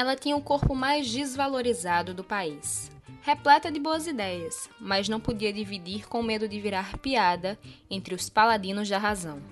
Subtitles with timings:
[0.00, 2.90] Ela tinha o corpo mais desvalorizado do país,
[3.20, 7.58] repleta de boas ideias, mas não podia dividir com medo de virar piada
[7.90, 9.42] entre os paladinos da razão.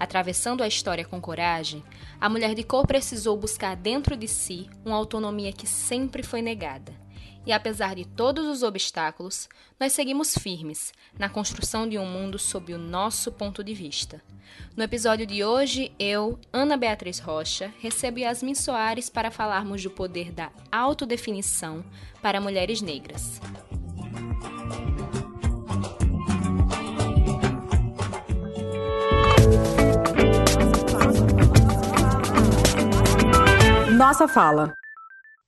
[0.00, 1.84] Atravessando a história com coragem,
[2.18, 6.90] a mulher de cor precisou buscar dentro de si uma autonomia que sempre foi negada.
[7.48, 9.48] E apesar de todos os obstáculos,
[9.80, 14.20] nós seguimos firmes na construção de um mundo sob o nosso ponto de vista.
[14.76, 20.30] No episódio de hoje, eu, Ana Beatriz Rocha, recebo Yasmin Soares para falarmos do poder
[20.30, 21.82] da autodefinição
[22.20, 23.40] para mulheres negras.
[33.96, 34.74] Nossa fala.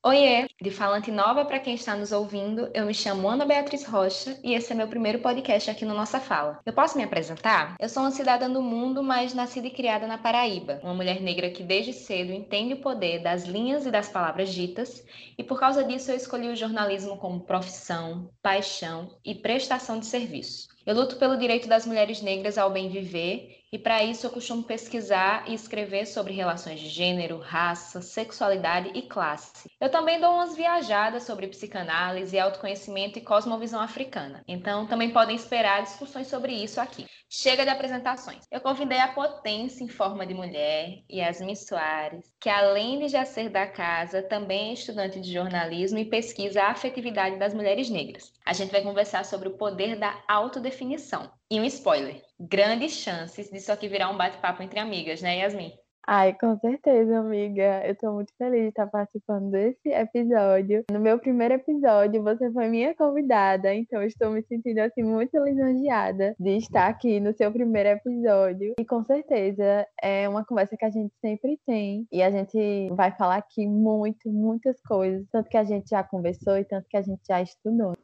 [0.03, 4.41] Oiê, de falante nova para quem está nos ouvindo, eu me chamo Ana Beatriz Rocha
[4.43, 6.59] e esse é meu primeiro podcast aqui no Nossa Fala.
[6.65, 7.77] Eu posso me apresentar?
[7.79, 11.51] Eu sou uma cidadã do mundo, mas nascida e criada na Paraíba, uma mulher negra
[11.51, 15.05] que desde cedo entende o poder das linhas e das palavras ditas,
[15.37, 20.69] e por causa disso eu escolhi o jornalismo como profissão, paixão e prestação de serviço.
[20.87, 24.65] Eu luto pelo direito das mulheres negras ao bem viver e para isso eu costumo
[24.65, 29.71] pesquisar e escrever sobre relações de gênero, raça, sexualidade e classe.
[29.81, 34.43] Eu também dou umas viajadas sobre psicanálise, autoconhecimento e cosmovisão africana.
[34.49, 37.07] Então também podem esperar discussões sobre isso aqui.
[37.29, 38.45] Chega de apresentações.
[38.51, 43.51] Eu convidei a potência em forma de mulher, Yasmin Soares, que além de já ser
[43.51, 48.33] da casa, também é estudante de jornalismo e pesquisa a afetividade das mulheres negras.
[48.45, 51.31] A gente vai conversar sobre o poder da autodefinição.
[51.53, 55.73] E um spoiler: grandes chances disso aqui virar um bate-papo entre amigas, né, Yasmin?
[56.07, 57.85] Ai, com certeza, amiga.
[57.85, 60.85] Eu tô muito feliz de estar participando desse episódio.
[60.93, 66.37] No meu primeiro episódio, você foi minha convidada, então estou me sentindo assim muito lisonjeada
[66.39, 68.75] de estar aqui no seu primeiro episódio.
[68.79, 73.11] E com certeza é uma conversa que a gente sempre tem e a gente vai
[73.11, 77.03] falar aqui muito, muitas coisas, tanto que a gente já conversou e tanto que a
[77.03, 77.95] gente já estudou.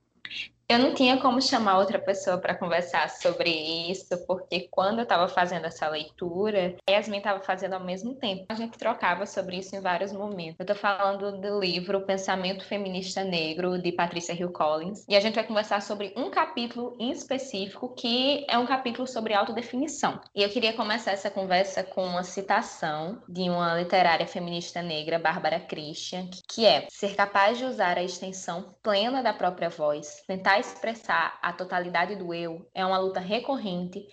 [0.69, 3.51] Eu não tinha como chamar outra pessoa para conversar sobre
[3.89, 8.46] isso, porque quando eu estava fazendo essa leitura, a Yasmin estava fazendo ao mesmo tempo.
[8.48, 10.57] A gente trocava sobre isso em vários momentos.
[10.58, 15.36] Eu estou falando do livro Pensamento Feminista Negro, de Patrícia Hill Collins, e a gente
[15.36, 20.20] vai conversar sobre um capítulo em específico, que é um capítulo sobre autodefinição.
[20.35, 25.61] E eu queria começar essa conversa com uma citação de uma literária feminista negra, Bárbara
[25.61, 31.39] Christian, que é ser capaz de usar a extensão plena da própria voz, tentar expressar
[31.42, 34.06] a totalidade do eu é uma luta recorrente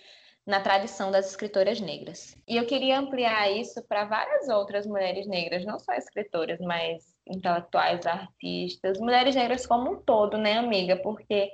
[0.46, 2.36] na tradição das escritoras negras.
[2.46, 8.06] E eu queria ampliar isso para várias outras mulheres negras, não só escritoras, mas intelectuais,
[8.06, 10.96] artistas, mulheres negras como um todo, né, amiga?
[10.96, 11.50] Porque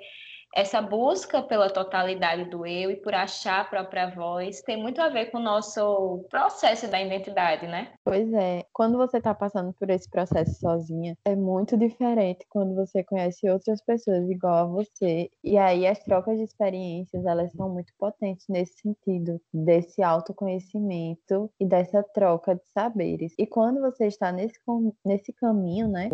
[0.55, 5.09] essa busca pela totalidade do eu e por achar a própria voz tem muito a
[5.09, 7.93] ver com o nosso processo da identidade, né?
[8.05, 8.65] Pois é.
[8.73, 13.83] Quando você está passando por esse processo sozinha, é muito diferente quando você conhece outras
[13.83, 15.31] pessoas igual a você.
[15.45, 21.67] E aí as trocas de experiências, elas são muito potentes nesse sentido, desse autoconhecimento e
[21.67, 23.33] dessa troca de saberes.
[23.39, 24.59] E quando você está nesse,
[25.05, 26.09] nesse caminho, né,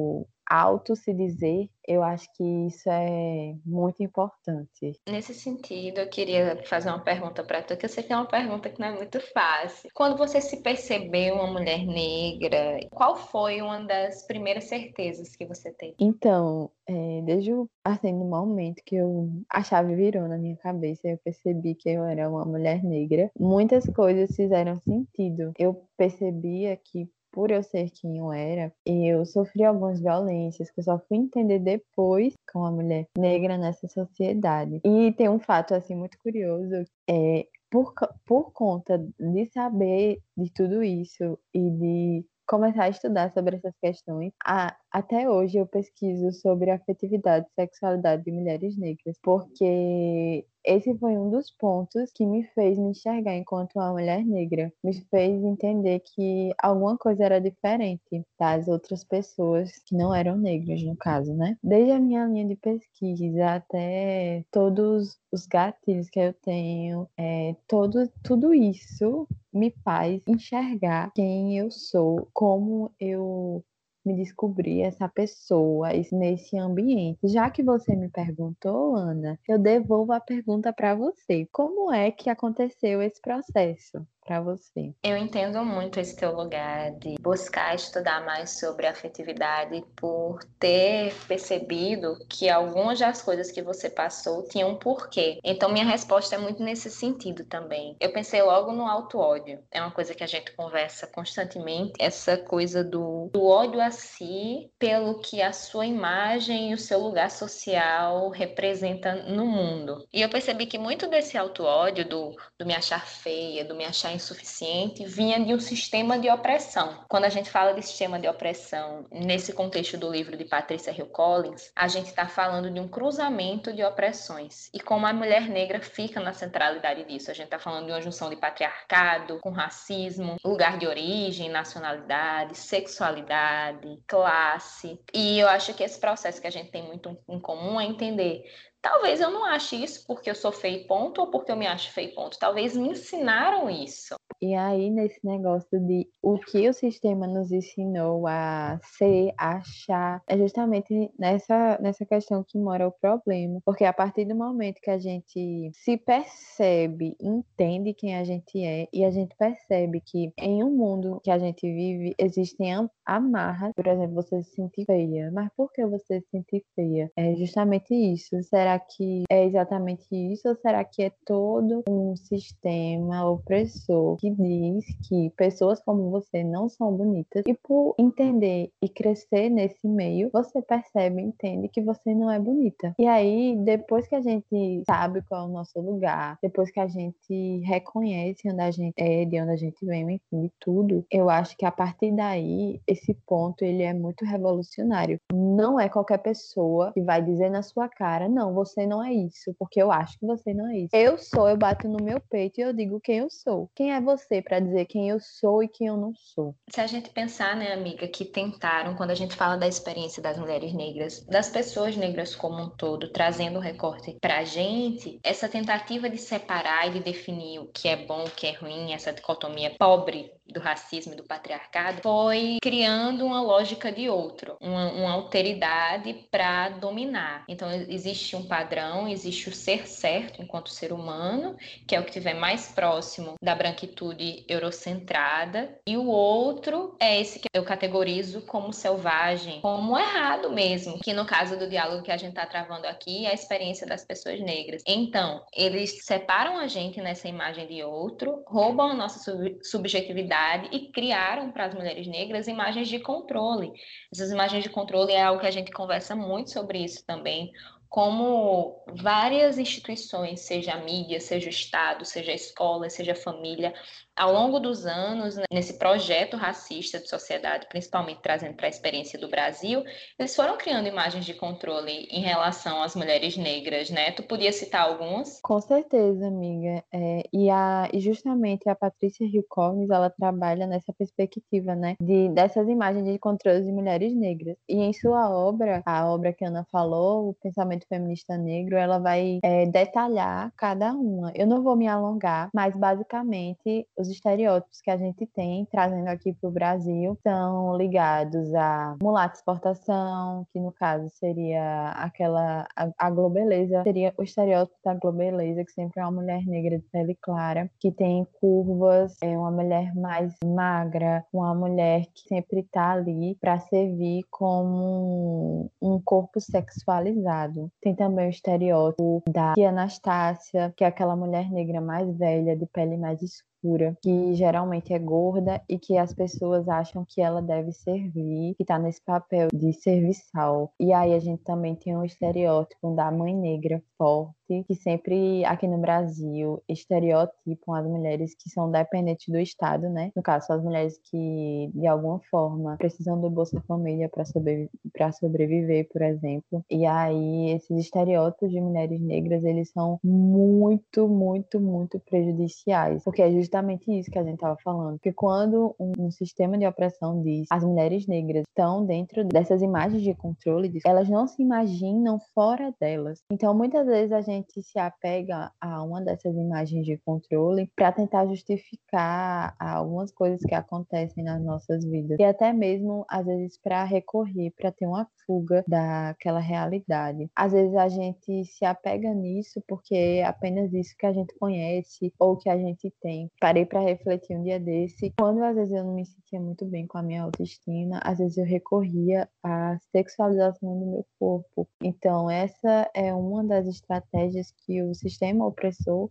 [0.49, 4.99] auto se dizer, eu acho que isso é muito importante.
[5.09, 8.27] Nesse sentido, eu queria fazer uma pergunta para tu, que eu sei que é uma
[8.27, 9.91] pergunta que não é muito fácil.
[9.95, 15.73] Quando você se percebeu uma mulher negra, qual foi uma das primeiras certezas que você
[15.73, 15.95] teve?
[15.99, 21.09] Então, é, desde o assim, no momento que eu a chave virou na minha cabeça,
[21.09, 23.31] eu percebi que eu era uma mulher negra.
[23.39, 25.53] Muitas coisas fizeram sentido.
[25.59, 30.85] Eu percebia que por eu ser quem eu era, eu sofri algumas violências que eu
[30.85, 34.81] só fui entender depois com a mulher negra nessa sociedade.
[34.83, 37.93] E tem um fato assim muito curioso, é por,
[38.25, 44.33] por conta de saber de tudo isso e de começar a estudar sobre essas questões.
[44.43, 51.17] A, até hoje eu pesquiso sobre afetividade e sexualidade de mulheres negras, porque esse foi
[51.17, 56.01] um dos pontos que me fez me enxergar enquanto uma mulher negra, me fez entender
[56.01, 61.57] que alguma coisa era diferente das outras pessoas que não eram negras, no caso, né?
[61.63, 68.11] Desde a minha linha de pesquisa até todos os gatilhos que eu tenho, é, todo,
[68.23, 73.65] tudo isso me faz enxergar quem eu sou, como eu
[74.07, 77.19] me descobrir essa pessoa nesse ambiente.
[77.29, 81.47] Já que você me perguntou, Ana, eu devolvo a pergunta para você.
[81.53, 84.07] Como é que aconteceu esse processo?
[84.27, 84.93] Para você?
[85.03, 92.19] Eu entendo muito esse teu lugar de buscar estudar mais sobre afetividade por ter percebido
[92.29, 95.39] que algumas das coisas que você passou tinham um porquê.
[95.45, 97.97] Então minha resposta é muito nesse sentido também.
[98.01, 99.61] Eu pensei logo no auto-ódio.
[99.71, 104.71] É uma coisa que a gente conversa constantemente, essa coisa do, do ódio a si
[104.79, 110.05] pelo que a sua imagem e o seu lugar social representa no mundo.
[110.13, 114.16] E eu percebi que muito desse auto-ódio, do, do me achar feia, do me achar
[114.17, 117.05] insuficiente, vinha de um sistema de opressão.
[117.09, 121.07] Quando a gente fala de sistema de opressão, nesse contexto do livro de Patricia Hill
[121.07, 125.81] Collins, a gente está falando de um cruzamento de opressões e como a mulher negra
[125.81, 127.31] fica na centralidade disso.
[127.31, 132.57] A gente está falando de uma junção de patriarcado com racismo, lugar de origem, nacionalidade,
[132.57, 134.99] sexualidade, classe.
[135.15, 138.45] E eu acho que esse processo que a gente tem muito em comum é entender
[138.89, 141.91] Talvez eu não ache isso porque eu sou feio ponto ou porque eu me acho
[141.91, 142.39] feio ponto.
[142.39, 144.15] Talvez me ensinaram isso.
[144.41, 150.37] E aí, nesse negócio de o que o sistema nos ensinou a ser, achar, é
[150.37, 153.61] justamente nessa, nessa questão que mora o problema.
[153.65, 158.89] Porque a partir do momento que a gente se percebe, entende quem a gente é,
[158.93, 163.87] e a gente percebe que em um mundo que a gente vive existem amarras, por
[163.87, 165.31] exemplo, você se sentir feia.
[165.33, 167.11] Mas por que você se sentir feia?
[167.17, 168.43] É justamente isso.
[168.43, 170.49] Será que é exatamente isso?
[170.49, 176.69] Ou será que é todo um sistema opressor que diz que pessoas como você não
[176.69, 182.31] são bonitas e por entender e crescer nesse meio, você percebe, entende que você não
[182.31, 182.95] é bonita.
[182.99, 186.89] E aí, depois que a gente sabe qual é o nosso lugar, depois que a
[186.89, 191.31] gente reconhece onde a gente é, de onde a gente vem, enfim, de tudo, eu
[191.31, 195.21] acho que a partir daí, esse ponto ele é muito revolucionário.
[195.33, 199.55] Não é qualquer pessoa que vai dizer na sua cara, não, você não é isso,
[199.59, 200.97] porque eu acho que você não é isso.
[200.97, 203.71] Eu sou, eu bato no meu peito e eu digo quem eu sou.
[203.75, 204.16] Quem é você?
[204.17, 206.55] Você para dizer quem eu sou e quem eu não sou.
[206.71, 210.39] Se a gente pensar, né, amiga, que tentaram, quando a gente fala da experiência das
[210.39, 215.49] mulheres negras, das pessoas negras como um todo, trazendo o recorte para a gente, essa
[215.49, 219.13] tentativa de separar e de definir o que é bom, o que é ruim, essa
[219.13, 225.13] dicotomia pobre do racismo e do patriarcado, foi criando uma lógica de outro, uma, uma
[225.13, 227.45] alteridade para dominar.
[227.49, 231.57] Então, existe um padrão, existe o ser certo enquanto ser humano,
[231.87, 237.39] que é o que estiver mais próximo da branquitude eurocentrada, e o outro é esse
[237.39, 242.17] que eu categorizo como selvagem, como errado mesmo, que no caso do diálogo que a
[242.17, 244.83] gente está travando aqui é a experiência das pessoas negras.
[244.87, 249.33] Então, eles separam a gente nessa imagem de outro, roubam a nossa
[249.63, 250.36] subjetividade
[250.73, 253.73] e criaram para as mulheres negras imagens de controle.
[254.13, 257.53] Essas imagens de controle é algo que a gente conversa muito sobre isso também,
[257.89, 263.73] como várias instituições, seja a mídia, seja o Estado, seja a escola, seja a família,
[264.17, 269.19] ao longo dos anos, né, nesse projeto racista de sociedade, principalmente trazendo para a experiência
[269.19, 269.85] do Brasil,
[270.19, 274.11] eles foram criando imagens de controle em relação às mulheres negras, né?
[274.13, 275.41] Tu podia citar algumas?
[275.43, 276.83] Com certeza, amiga.
[276.93, 281.97] É, e, a, e justamente a Patrícia Hill Collins, ela trabalha nessa perspectiva, né?
[282.01, 284.57] De, dessas imagens de controle de mulheres negras.
[284.69, 288.99] E em sua obra, a obra que a Ana falou, o Pensamento Feminista Negro, ela
[288.99, 291.33] vai é, detalhar cada uma.
[291.35, 296.33] Eu não vou me alongar, mas basicamente os estereótipos que a gente tem, trazendo aqui
[296.33, 303.11] para o Brasil, são ligados à mulata exportação, que no caso seria aquela, a, a
[303.11, 307.71] globeleza, seria o estereótipo da globeleza, que sempre é uma mulher negra de pele clara,
[307.81, 313.59] que tem curvas, é uma mulher mais magra, uma mulher que sempre está ali para
[313.59, 317.71] servir como um, um corpo sexualizado.
[317.81, 322.97] Tem também o estereótipo da Anastácia, que é aquela mulher negra mais velha, de pele
[322.97, 323.56] mais escura
[324.03, 328.79] que geralmente é gorda e que as pessoas acham que ela deve servir, que está
[328.79, 330.73] nesse papel de serviçal.
[330.79, 335.67] E aí a gente também tem um estereótipo da mãe negra forte, que sempre aqui
[335.67, 340.11] no Brasil estereotipam as mulheres que são dependentes do Estado, né?
[340.15, 346.03] No caso, as mulheres que de alguma forma precisam do Bolsa Família para sobreviver, por
[346.03, 346.65] exemplo.
[346.71, 353.31] E aí esses estereótipos de mulheres negras, eles são muito, muito, muito prejudiciais, porque é
[353.31, 357.47] justamente isso que a gente estava falando, porque quando um, um, sistema de opressão diz
[357.51, 363.21] as mulheres negras estão dentro dessas imagens de controle, elas não se imaginam fora delas.
[363.31, 367.93] Então, muitas vezes a gente gente se apega a uma dessas imagens de controle para
[367.93, 373.85] tentar justificar algumas coisas que acontecem nas nossas vidas e até mesmo às vezes para
[373.85, 377.29] recorrer, para ter uma fuga daquela realidade.
[377.35, 382.13] Às vezes a gente se apega nisso porque é apenas isso que a gente conhece
[382.19, 383.31] ou que a gente tem.
[383.41, 386.03] Parei para refletir um dia desse, quando às vezes eu não me
[386.39, 391.69] muito bem com a minha autoestima, às vezes eu recorria à sexualização do meu corpo.
[391.83, 396.11] Então, essa é uma das estratégias que o sistema opressor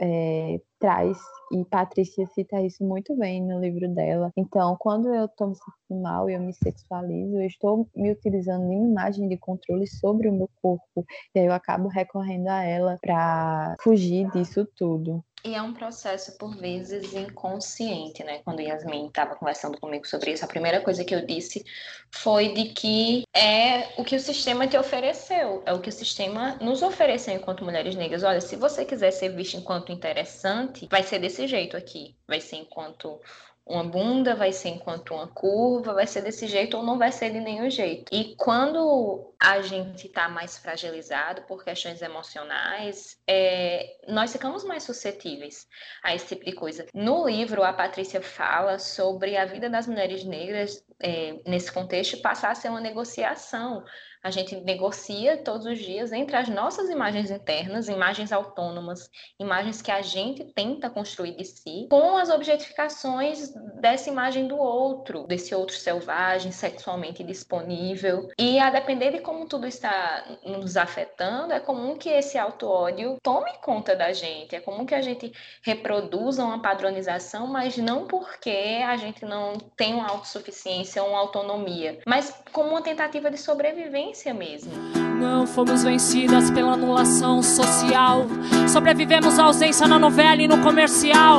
[0.00, 1.18] é, traz,
[1.52, 4.30] e Patrícia cita isso muito bem no livro dela.
[4.36, 8.68] Então, quando eu estou me sentindo mal e eu me sexualizo, eu estou me utilizando
[8.68, 12.98] de imagem de controle sobre o meu corpo, e aí eu acabo recorrendo a ela
[13.00, 15.24] para fugir disso tudo.
[15.46, 18.40] E é um processo, por vezes, inconsciente, né?
[18.42, 21.62] Quando Yasmin estava conversando comigo sobre isso, a primeira coisa que eu disse
[22.10, 26.56] foi de que é o que o sistema te ofereceu, é o que o sistema
[26.62, 28.22] nos ofereceu enquanto mulheres negras.
[28.22, 32.56] Olha, se você quiser ser vista enquanto interessante, vai ser desse jeito aqui, vai ser
[32.56, 33.20] enquanto
[33.66, 37.30] uma bunda, vai ser enquanto uma curva, vai ser desse jeito ou não vai ser
[37.30, 38.14] de nenhum jeito.
[38.14, 45.66] E quando a gente está mais fragilizado por questões emocionais, é, nós ficamos mais suscetíveis
[46.02, 46.86] a esse tipo de coisa.
[46.92, 52.50] No livro, a Patrícia fala sobre a vida das mulheres negras é, nesse contexto passar
[52.50, 53.82] a ser uma negociação
[54.24, 59.90] a gente negocia todos os dias entre as nossas imagens internas, imagens autônomas, imagens que
[59.90, 65.76] a gente tenta construir de si, com as objetificações dessa imagem do outro, desse outro
[65.76, 68.28] selvagem, sexualmente disponível.
[68.38, 73.52] E a depender de como tudo está nos afetando, é comum que esse auto-ódio tome
[73.58, 78.96] conta da gente, é comum que a gente reproduza uma padronização, mas não porque a
[78.96, 84.72] gente não tem uma autossuficiência uma autonomia, mas como uma tentativa de sobrevivência mesmo.
[85.18, 88.26] Não fomos vencidas pela anulação social.
[88.72, 91.38] Sobrevivemos à ausência na novela e no comercial.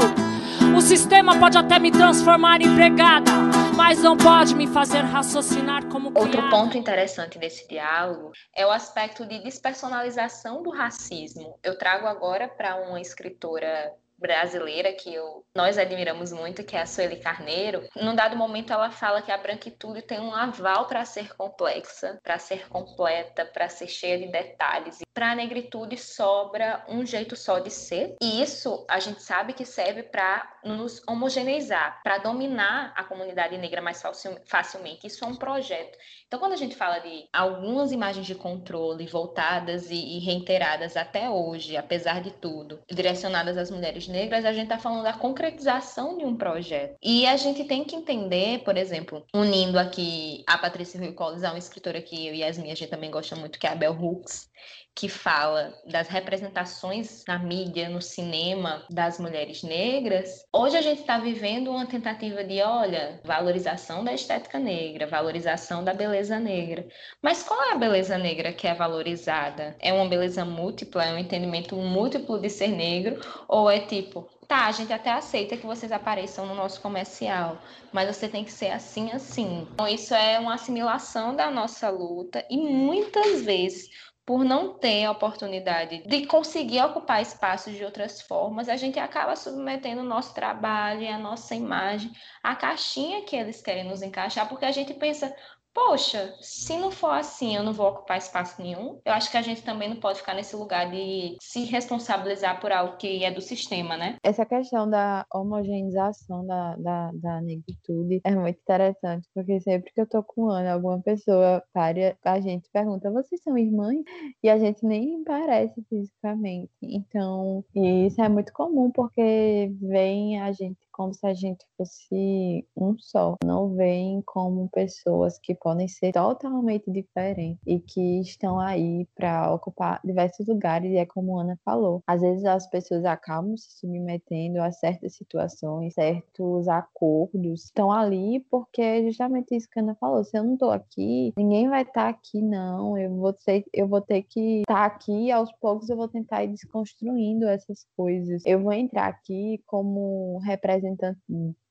[0.76, 3.32] O sistema pode até me transformar em empregada,
[3.78, 6.28] mas não pode me fazer raciocinar como criada.
[6.28, 11.58] Outro ponto interessante desse diálogo é o aspecto de despersonalização do racismo.
[11.64, 16.86] Eu trago agora para uma escritora brasileira que eu, nós admiramos muito, que é a
[16.86, 21.36] Sueli Carneiro, num dado momento ela fala que a branquitude tem um aval para ser
[21.36, 25.05] complexa, para ser completa, para ser cheia de detalhes.
[25.16, 29.64] Para a negritude sobra um jeito só de ser, e isso a gente sabe que
[29.64, 34.04] serve para nos homogeneizar, para dominar a comunidade negra mais
[34.46, 35.08] facilmente.
[35.08, 35.98] Isso é um projeto.
[36.28, 41.78] Então, quando a gente fala de algumas imagens de controle voltadas e reiteradas até hoje,
[41.78, 46.36] apesar de tudo, direcionadas às mulheres negras, a gente está falando da concretização de um
[46.36, 46.98] projeto.
[47.02, 51.58] E a gente tem que entender, por exemplo, unindo aqui a Patrícia Rui Collis, uma
[51.58, 54.50] escritora que eu e Yasmin a gente também gosta muito, que é a Bell Hooks,
[54.96, 61.18] que fala das representações na mídia, no cinema das mulheres negras, hoje a gente está
[61.18, 66.88] vivendo uma tentativa de, olha, valorização da estética negra, valorização da beleza negra.
[67.22, 69.76] Mas qual é a beleza negra que é valorizada?
[69.80, 74.68] É uma beleza múltipla, é um entendimento múltiplo de ser negro, ou é tipo, tá,
[74.68, 77.58] a gente até aceita que vocês apareçam no nosso comercial,
[77.92, 79.68] mas você tem que ser assim, assim.
[79.74, 83.90] Então, isso é uma assimilação da nossa luta e muitas vezes
[84.26, 89.36] por não ter a oportunidade de conseguir ocupar espaços de outras formas, a gente acaba
[89.36, 94.50] submetendo o nosso trabalho e a nossa imagem à caixinha que eles querem nos encaixar,
[94.50, 95.36] porque a gente pensa,
[95.76, 99.02] poxa, se não for assim, eu não vou ocupar espaço nenhum.
[99.04, 102.72] Eu acho que a gente também não pode ficar nesse lugar de se responsabilizar por
[102.72, 104.16] algo que é do sistema, né?
[104.24, 110.08] Essa questão da homogeneização da, da, da negritude é muito interessante, porque sempre que eu
[110.08, 113.98] tô com Ana, alguma pessoa para a gente pergunta, vocês são irmãs?
[114.42, 116.72] E a gente nem parece fisicamente.
[116.82, 122.98] Então, isso é muito comum, porque vem a gente como se a gente fosse um
[122.98, 123.36] só.
[123.44, 130.00] Não veem como pessoas que podem ser totalmente diferentes e que estão aí para ocupar
[130.06, 130.90] diversos lugares.
[130.92, 135.16] E é como a Ana falou, às vezes as pessoas acabam se submetendo a certas
[135.16, 140.24] situações, certos acordos, estão ali porque é justamente isso que a Ana falou.
[140.24, 142.98] Se eu não estou aqui, ninguém vai estar tá aqui, não.
[142.98, 145.30] Eu vou ter, eu vou ter que estar tá aqui.
[145.30, 148.42] Aos poucos eu vou tentar ir desconstruindo essas coisas.
[148.46, 151.20] Eu vou entrar aqui como representante representante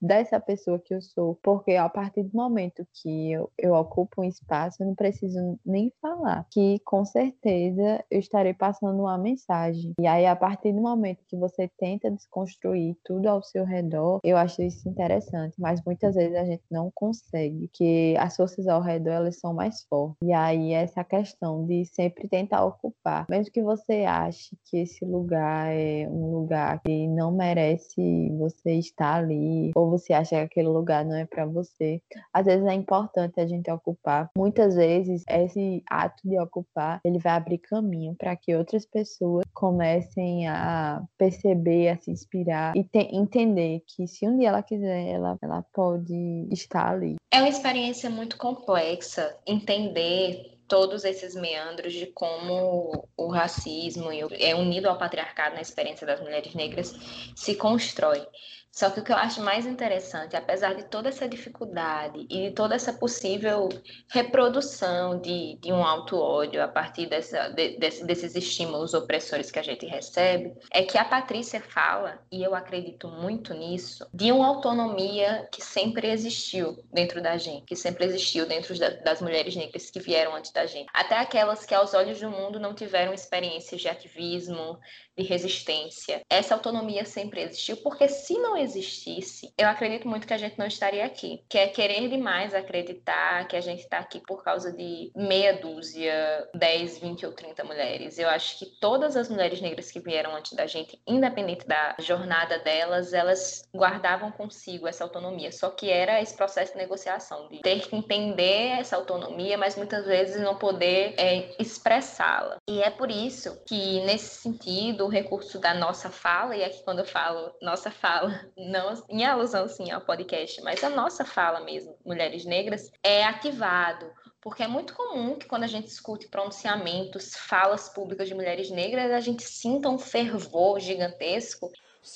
[0.00, 4.24] dessa pessoa que eu sou, porque a partir do momento que eu, eu ocupo um
[4.24, 9.94] espaço, eu não preciso nem falar, que com certeza eu estarei passando uma mensagem.
[9.98, 14.36] E aí, a partir do momento que você tenta desconstruir tudo ao seu redor, eu
[14.36, 19.12] acho isso interessante, mas muitas vezes a gente não consegue, que as forças ao redor
[19.12, 20.18] elas são mais fortes.
[20.22, 25.72] E aí, essa questão de sempre tentar ocupar, mesmo que você ache que esse lugar
[25.72, 31.04] é um lugar que não merece você estar ali, ou você acha que aquele lugar
[31.04, 32.00] não é para você.
[32.32, 34.30] Às vezes é importante a gente ocupar.
[34.36, 40.48] Muitas vezes esse ato de ocupar, ele vai abrir caminho para que outras pessoas comecem
[40.48, 45.64] a perceber, a se inspirar e entender que se um dia ela quiser, ela, ela
[45.72, 47.16] pode estar ali.
[47.32, 54.08] É uma experiência muito complexa entender todos esses meandros de como o racismo
[54.38, 56.94] é unido ao patriarcado na experiência das mulheres negras
[57.36, 58.26] se constrói.
[58.74, 62.50] Só que o que eu acho mais interessante, apesar de toda essa dificuldade e de
[62.50, 63.68] toda essa possível
[64.10, 69.62] reprodução de, de um auto-ódio a partir dessa, de, desse, desses estímulos opressores que a
[69.62, 75.48] gente recebe, é que a Patrícia fala, e eu acredito muito nisso, de uma autonomia
[75.52, 80.00] que sempre existiu dentro da gente, que sempre existiu dentro da, das mulheres negras que
[80.00, 80.88] vieram antes da gente.
[80.92, 84.80] Até aquelas que, aos olhos do mundo, não tiveram experiências de ativismo,
[85.16, 86.22] de resistência.
[86.28, 90.66] Essa autonomia sempre existiu, porque se não existisse, eu acredito muito que a gente não
[90.66, 91.44] estaria aqui.
[91.48, 96.48] Que é querer demais acreditar que a gente está aqui por causa de meia dúzia,
[96.54, 98.18] 10, 20 ou 30 mulheres.
[98.18, 102.58] Eu acho que todas as mulheres negras que vieram antes da gente, independente da jornada
[102.58, 105.52] delas, elas guardavam consigo essa autonomia.
[105.52, 110.04] Só que era esse processo de negociação, de ter que entender essa autonomia, mas muitas
[110.06, 112.56] vezes não poder é, expressá-la.
[112.68, 117.00] E é por isso que, nesse sentido, do recurso da nossa fala, e aqui quando
[117.00, 121.96] eu falo nossa fala, não em alusão sim ao podcast, mas a nossa fala mesmo,
[122.04, 124.10] mulheres negras, é ativado.
[124.40, 129.10] Porque é muito comum que quando a gente escute pronunciamentos, falas públicas de mulheres negras,
[129.10, 131.70] a gente sinta um fervor gigantesco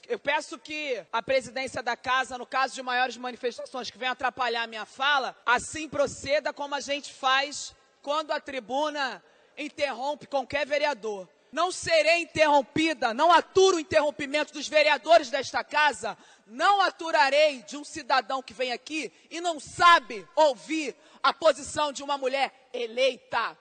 [0.06, 4.64] eu peço que a presidência da casa, no caso de maiores manifestações que venham atrapalhar
[4.64, 9.22] a minha fala, assim proceda como a gente faz quando a tribuna
[9.56, 11.28] interrompe qualquer vereador.
[11.50, 17.84] Não serei interrompida, não aturo o interrompimento dos vereadores desta casa, não aturarei de um
[17.84, 23.56] cidadão que vem aqui e não sabe ouvir a posição de uma mulher eleita.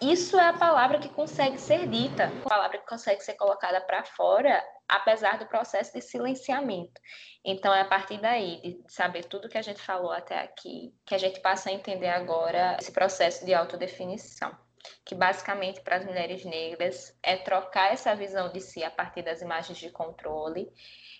[0.00, 4.02] Isso é a palavra que consegue ser dita, a palavra que consegue ser colocada para
[4.02, 6.98] fora, apesar do processo de silenciamento.
[7.44, 11.14] Então, é a partir daí, de saber tudo que a gente falou até aqui, que
[11.14, 14.56] a gente passa a entender agora esse processo de autodefinição
[15.04, 19.42] que basicamente para as mulheres negras é trocar essa visão de si a partir das
[19.42, 20.70] imagens de controle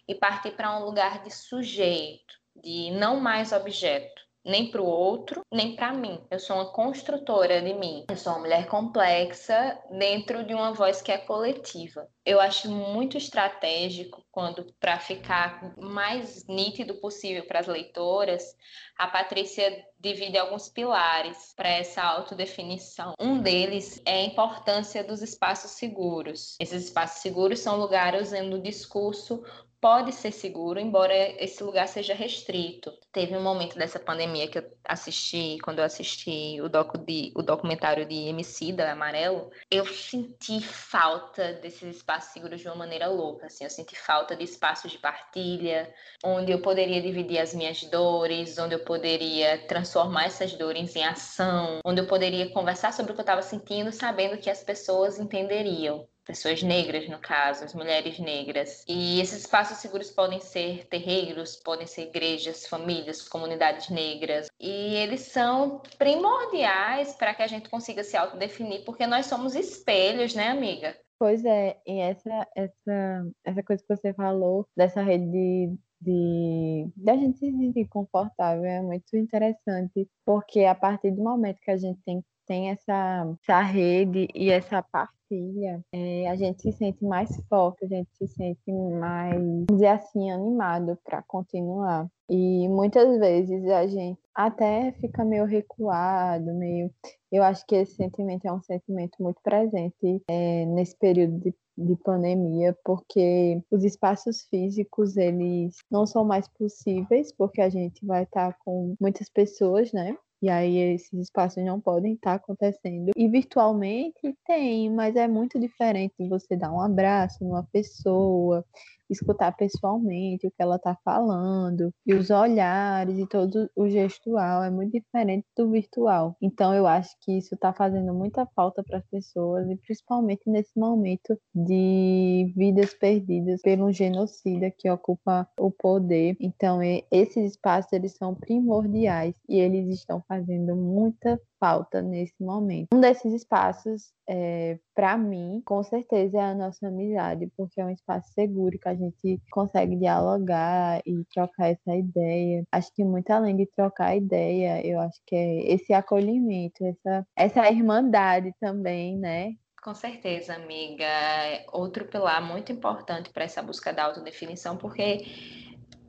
[0.06, 5.42] e partir para um lugar de sujeito, de não mais objeto nem para o outro,
[5.52, 6.20] nem para mim.
[6.30, 8.04] Eu sou uma construtora de mim.
[8.08, 12.08] Eu sou uma mulher complexa dentro de uma voz que é coletiva.
[12.24, 18.56] Eu acho muito estratégico quando, para ficar mais nítido possível para as leitoras,
[18.96, 23.14] a Patrícia divide alguns pilares para essa autodefinição.
[23.20, 26.56] Um deles é a importância dos espaços seguros.
[26.60, 29.42] Esses espaços seguros são lugares onde o discurso
[29.80, 32.92] pode ser seguro, embora esse lugar seja restrito.
[33.10, 37.42] Teve um momento dessa pandemia que eu assisti, quando eu assisti o, docu de, o
[37.42, 43.64] documentário de Emicida, Amarelo, eu senti falta desses espaços seguros de uma maneira louca, assim,
[43.64, 48.74] eu senti falta de espaços de partilha, onde eu poderia dividir as minhas dores, onde
[48.74, 53.24] eu poderia transformar essas dores em ação, onde eu poderia conversar sobre o que eu
[53.24, 58.84] estava sentindo, sabendo que as pessoas entenderiam pessoas negras, no caso, as mulheres negras.
[58.88, 64.48] E esses espaços seguros podem ser terreiros, podem ser igrejas, famílias, comunidades negras.
[64.58, 70.34] E eles são primordiais para que a gente consiga se autodefinir, porque nós somos espelhos,
[70.34, 70.96] né, amiga?
[71.18, 77.14] Pois é, e essa, essa, essa coisa que você falou, dessa rede de, de da
[77.14, 82.00] gente se sentir confortável é muito interessante, porque a partir do momento que a gente
[82.06, 87.30] tem, tem essa, essa rede e essa parte filha, é, a gente se sente mais
[87.48, 92.08] forte, a gente se sente mais, vamos dizer assim, animado para continuar.
[92.28, 96.90] E muitas vezes a gente até fica meio recuado, meio.
[97.30, 101.96] Eu acho que esse sentimento é um sentimento muito presente é, nesse período de, de
[102.02, 108.56] pandemia, porque os espaços físicos eles não são mais possíveis, porque a gente vai estar
[108.64, 110.16] com muitas pessoas, né?
[110.42, 113.10] E aí esses espaços não podem estar acontecendo.
[113.16, 118.64] E virtualmente tem, mas é muito diferente você dar um abraço numa pessoa,
[119.10, 124.70] escutar pessoalmente o que ela está falando, e os olhares e todo o gestual é
[124.70, 126.36] muito diferente do virtual.
[126.40, 130.78] Então eu acho que isso está fazendo muita falta para as pessoas, e principalmente nesse
[130.78, 136.36] momento de vidas perdidas pelo genocida que ocupa o poder.
[136.40, 142.88] Então esses espaços eles são primordiais e eles estão fazendo muita falta nesse momento.
[142.94, 147.90] Um desses espaços, é, para mim, com certeza é a nossa amizade, porque é um
[147.90, 152.64] espaço seguro que a gente consegue dialogar e trocar essa ideia.
[152.72, 157.70] Acho que muito além de trocar ideia, eu acho que é esse acolhimento, essa, essa
[157.70, 159.54] irmandade também, né?
[159.82, 161.04] Com certeza, amiga.
[161.04, 165.24] É outro pilar muito importante para essa busca da autodefinição, porque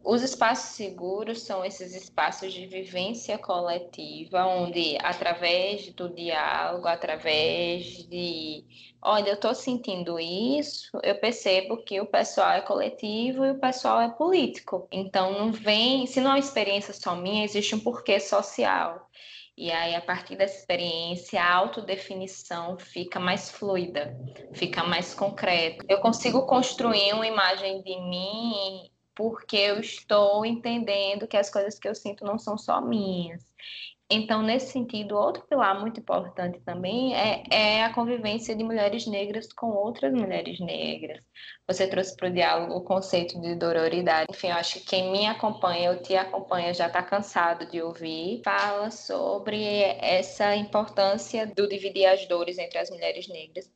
[0.03, 8.65] os espaços seguros são esses espaços de vivência coletiva, onde, através do diálogo, através de.
[9.01, 14.01] Olha, eu estou sentindo isso, eu percebo que o pessoal é coletivo e o pessoal
[14.01, 14.87] é político.
[14.91, 16.05] Então, não vem.
[16.07, 19.07] Se não é uma experiência só minha, existe um porquê social.
[19.57, 24.17] E aí, a partir dessa experiência, a autodefinição fica mais fluida,
[24.53, 25.85] fica mais concreta.
[25.87, 31.87] Eu consigo construir uma imagem de mim porque eu estou entendendo que as coisas que
[31.87, 33.45] eu sinto não são só minhas.
[34.13, 39.53] Então, nesse sentido, outro pilar muito importante também é, é a convivência de mulheres negras
[39.53, 41.23] com outras mulheres negras.
[41.65, 44.27] Você trouxe para o diálogo o conceito de dororidade.
[44.29, 48.41] Enfim, eu acho que quem me acompanha, ou te acompanha, já está cansado de ouvir.
[48.43, 49.63] Fala sobre
[50.01, 53.71] essa importância do dividir as dores entre as mulheres negras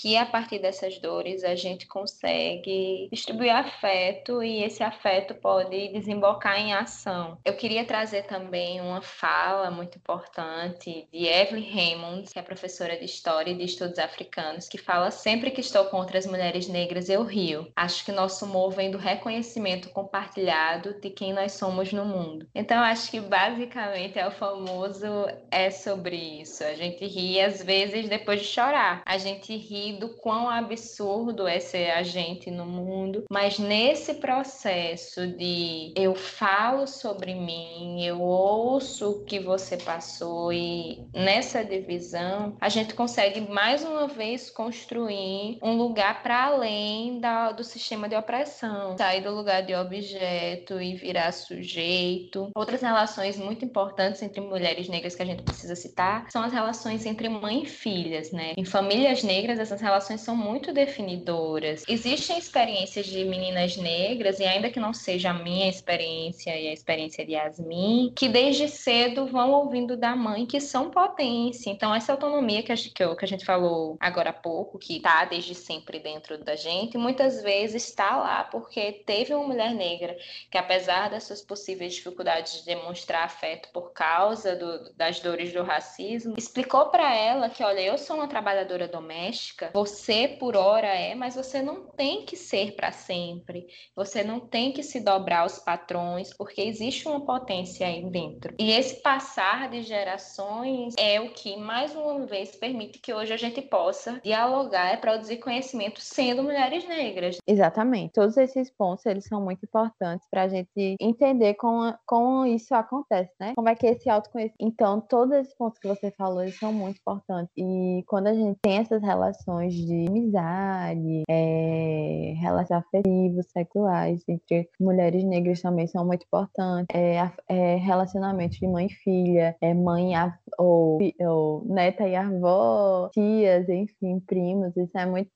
[0.00, 6.58] que a partir dessas dores a gente consegue distribuir afeto e esse afeto pode desembocar
[6.60, 7.38] em ação.
[7.44, 13.04] Eu queria trazer também uma fala muito importante de Evelyn Raymond, que é professora de
[13.04, 17.24] História e de Estudos Africanos, que fala sempre que estou contra as mulheres negras eu
[17.24, 17.70] rio.
[17.74, 22.46] Acho que nosso humor vem do reconhecimento compartilhado de quem nós somos no mundo.
[22.54, 25.06] Então acho que basicamente é o famoso
[25.50, 26.62] é sobre isso.
[26.62, 29.02] A gente ri às vezes depois de chorar.
[29.04, 35.92] A gente ri do quão absurdo é ser agente no mundo, mas nesse processo de
[35.96, 42.94] eu falo sobre mim, eu ouço o que você passou e nessa divisão a gente
[42.94, 49.22] consegue mais uma vez construir um lugar para além da, do sistema de opressão, sair
[49.22, 52.50] do lugar de objeto e virar sujeito.
[52.54, 57.06] Outras relações muito importantes entre mulheres negras que a gente precisa citar são as relações
[57.06, 58.54] entre mãe e filhas, né?
[58.56, 61.84] Em famílias negras, essas essas relações são muito definidoras.
[61.88, 66.72] Existem experiências de meninas negras, e ainda que não seja a minha experiência e a
[66.72, 71.70] experiência de Yasmin, que desde cedo vão ouvindo da mãe que são potência.
[71.70, 75.54] Então, essa autonomia que a, que a gente falou agora há pouco, que está desde
[75.54, 80.16] sempre dentro da gente, muitas vezes está lá porque teve uma mulher negra
[80.50, 85.62] que, apesar das suas possíveis dificuldades de demonstrar afeto por causa do, das dores do
[85.62, 91.14] racismo, explicou para ela que, olha, eu sou uma trabalhadora doméstica você por hora é,
[91.14, 93.66] mas você não tem que ser para sempre.
[93.96, 98.54] Você não tem que se dobrar aos patrões, porque existe uma potência aí dentro.
[98.58, 103.36] E esse passar de gerações é o que, mais uma vez, permite que hoje a
[103.36, 107.38] gente possa dialogar e produzir conhecimento sendo mulheres negras.
[107.46, 108.12] Exatamente.
[108.12, 113.32] Todos esses pontos, eles são muito importantes para a gente entender como, como isso acontece,
[113.40, 113.52] né?
[113.56, 114.56] Como é que é esse autoconhecimento...
[114.60, 117.52] Então, todos esses pontos que você falou, eles são muito importantes.
[117.56, 124.68] E quando a gente tem essas relações questões de amizade, é, relações afetivas, sexuais entre
[124.78, 126.94] mulheres negras também são muito importantes.
[126.94, 130.12] É, é, relacionamentos de mãe e filha, é mãe
[130.58, 135.30] ou, ou neta e avó, tias, enfim, primos, isso é muito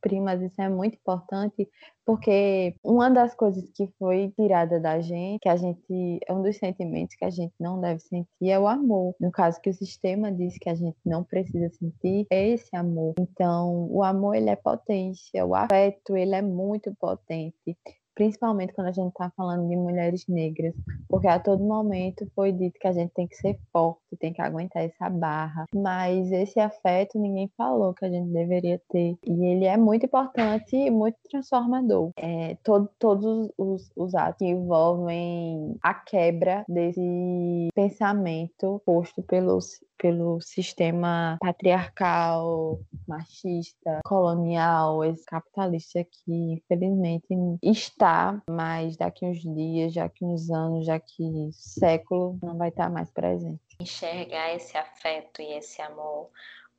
[0.00, 1.68] primas, isso é muito importante,
[2.04, 6.56] porque uma das coisas que foi tirada da gente, que a gente, é um dos
[6.56, 9.14] sentimentos que a gente não deve sentir, é o amor.
[9.20, 13.14] No caso que o sistema diz que a gente não precisa sentir, é esse amor.
[13.18, 17.76] Então, o amor, ele é potente, o afeto, ele é muito potente
[18.16, 20.74] principalmente quando a gente está falando de mulheres negras,
[21.08, 24.40] porque a todo momento foi dito que a gente tem que ser forte, tem que
[24.40, 29.66] aguentar essa barra, mas esse afeto ninguém falou que a gente deveria ter, e ele
[29.66, 32.10] é muito importante e muito transformador.
[32.16, 40.40] É, todo, todos os, os atos que envolvem a quebra desse pensamento posto pelos pelo
[40.40, 47.26] sistema patriarcal, machista, colonial, capitalista que infelizmente
[47.62, 53.60] está, mas daqui uns dias, daqui uns anos, daqui século, não vai estar mais presente.
[53.80, 56.30] Enxergar esse afeto e esse amor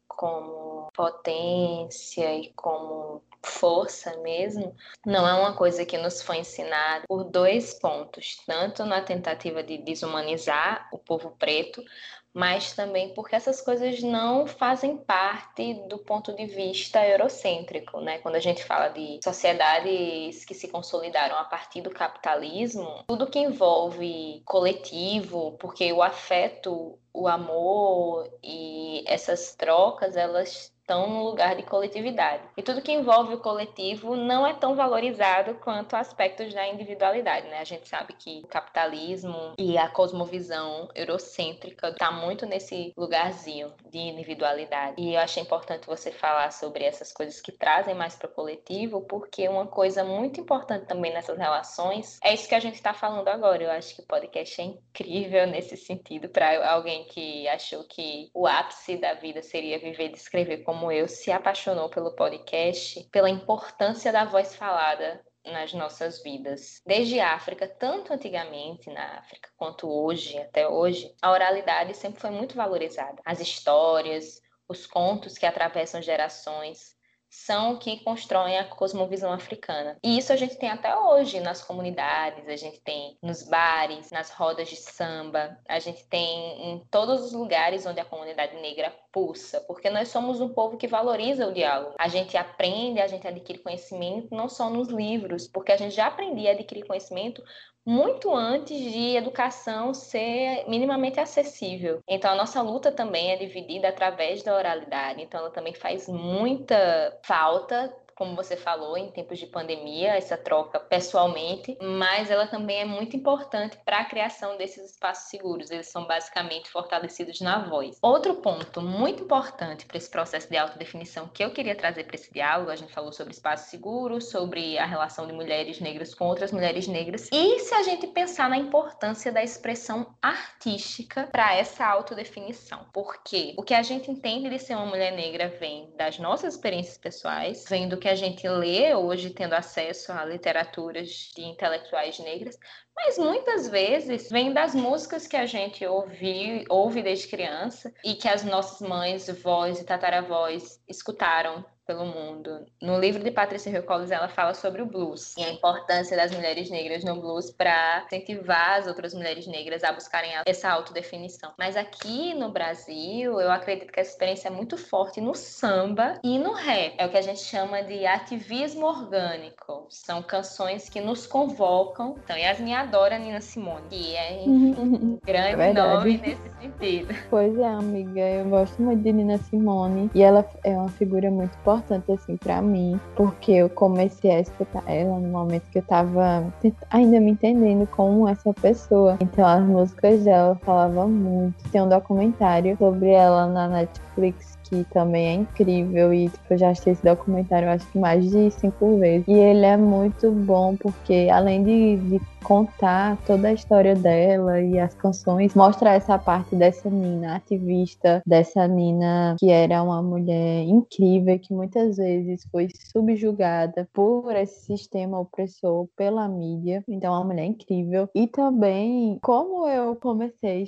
[0.07, 4.75] como potência e como força mesmo,
[5.05, 9.77] não é uma coisa que nos foi ensinada por dois pontos, tanto na tentativa de
[9.77, 11.83] desumanizar o povo preto,
[12.33, 18.19] mas também porque essas coisas não fazem parte do ponto de vista eurocêntrico, né?
[18.19, 23.39] Quando a gente fala de sociedades que se consolidaram a partir do capitalismo, tudo que
[23.39, 31.63] envolve coletivo, porque o afeto, o amor e essas trocas, elas estão no lugar de
[31.63, 32.43] coletividade.
[32.55, 37.59] E tudo que envolve o coletivo não é tão valorizado quanto aspectos da individualidade, né?
[37.59, 43.97] A gente sabe que o capitalismo e a cosmovisão eurocêntrica está muito nesse lugarzinho de
[43.97, 44.95] individualidade.
[44.97, 49.01] E eu achei importante você falar sobre essas coisas que trazem mais para o coletivo,
[49.01, 53.27] porque uma coisa muito importante também nessas relações é isso que a gente está falando
[53.27, 53.61] agora.
[53.61, 58.47] Eu acho que o podcast é incrível nesse sentido para alguém que achou que o
[58.47, 63.31] ápice da vida seria viver de escrever como como eu, se apaixonou pelo podcast, pela
[63.31, 66.81] importância da voz falada nas nossas vidas.
[66.85, 72.55] Desde África, tanto antigamente na África quanto hoje, até hoje, a oralidade sempre foi muito
[72.55, 73.19] valorizada.
[73.25, 76.95] As histórias, os contos que atravessam gerações,
[77.29, 79.97] são que constroem a cosmovisão africana.
[80.03, 84.31] E isso a gente tem até hoje nas comunidades, a gente tem nos bares, nas
[84.31, 89.61] rodas de samba, a gente tem em todos os lugares onde a comunidade negra pulsa,
[89.61, 91.95] porque nós somos um povo que valoriza o diálogo.
[91.99, 96.07] A gente aprende, a gente adquire conhecimento não só nos livros, porque a gente já
[96.07, 97.43] aprendia a adquirir conhecimento
[97.87, 102.01] muito antes de educação ser minimamente acessível.
[102.05, 105.21] Então, a nossa luta também é dividida através da oralidade.
[105.21, 110.79] Então, ela também faz muita falta como você falou, em tempos de pandemia, essa troca
[110.79, 115.69] pessoalmente, mas ela também é muito importante para a criação desses espaços seguros.
[115.69, 117.97] Eles são basicamente fortalecidos na voz.
[118.01, 122.33] Outro ponto muito importante para esse processo de autodefinição que eu queria trazer para esse
[122.33, 126.51] diálogo, a gente falou sobre espaços seguros, sobre a relação de mulheres negras com outras
[126.51, 132.85] mulheres negras, e se a gente pensar na importância da expressão artística para essa autodefinição.
[132.91, 136.97] Porque o que a gente entende de ser uma mulher negra vem das nossas experiências
[136.97, 142.17] pessoais, vem do que que a gente lê hoje, tendo acesso a literaturas de intelectuais
[142.19, 142.57] negras,
[142.95, 148.29] mas muitas vezes vem das músicas que a gente ouvi, ouve desde criança e que
[148.29, 152.65] as nossas mães, vós e tataravós escutaram pelo mundo.
[152.81, 156.31] No livro de Patrícia Hill Collins, ela fala sobre o blues e a importância das
[156.33, 161.53] mulheres negras no blues para incentivar as outras mulheres negras a buscarem essa autodefinição.
[161.57, 166.37] Mas aqui no Brasil, eu acredito que essa experiência é muito forte no samba e
[166.37, 166.95] no rap.
[166.97, 169.87] É o que a gente chama de ativismo orgânico.
[169.89, 172.17] São canções que nos convocam.
[172.21, 177.15] Então, Yasmin adora Nina Simone, que é um grande é nome nesse sentido.
[177.29, 181.55] Pois é, amiga, eu gosto muito de Nina Simone e ela é uma figura muito
[181.59, 185.83] importante importante assim para mim, porque eu comecei a escutar ela no momento que eu
[185.83, 186.51] tava
[186.89, 189.17] ainda me entendendo como essa pessoa.
[189.21, 191.55] Então as músicas dela falavam muito.
[191.71, 196.69] Tem um documentário sobre ela na Netflix que também é incrível e tipo, eu já
[196.69, 199.27] assisti esse documentário acho que mais de cinco vezes.
[199.27, 204.79] E ele é muito bom porque além de, de contar toda a história dela e
[204.79, 211.37] as canções, mostra essa parte dessa Nina ativista, dessa Nina que era uma mulher incrível,
[211.37, 216.83] que muitas vezes foi subjugada por esse sistema opressor, pela mídia.
[216.87, 218.07] Então, é uma mulher incrível.
[218.15, 220.65] E também, como eu comecei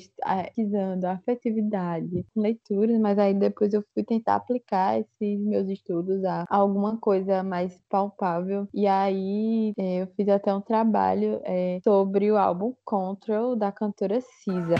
[0.59, 6.97] pesquisando afetividade, leituras, mas aí depois eu fui tentar aplicar esses meus estudos a alguma
[6.97, 8.67] coisa mais palpável.
[8.73, 11.39] E aí é, eu fiz até um trabalho.
[11.43, 14.75] É, sobre o álbum Control da cantora Cisa.